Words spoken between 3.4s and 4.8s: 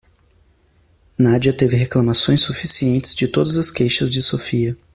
as queixas de Sofia.